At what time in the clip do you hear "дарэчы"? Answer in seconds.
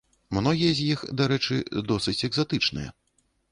1.19-1.59